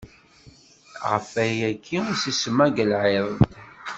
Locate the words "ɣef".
1.09-1.27